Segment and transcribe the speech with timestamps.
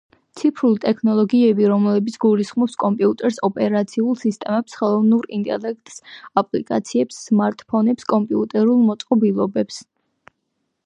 [0.39, 6.01] ციფრული ტექნოლოგიები, რომელიც გულისხმობს კომპიუტერს, ოპერაციულ სისტემებს, ხელოვნურ ინტელექტს,
[6.43, 9.79] აპლიკაციებს, სმარტფონებს, კომპიუტერულ მოწყობილობებს.